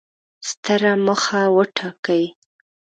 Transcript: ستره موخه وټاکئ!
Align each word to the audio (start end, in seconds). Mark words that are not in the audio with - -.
ستره 0.49 0.91
موخه 1.05 1.41
وټاکئ! 1.55 2.23